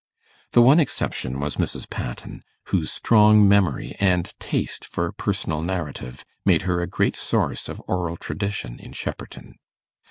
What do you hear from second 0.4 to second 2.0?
The one exception was Mrs.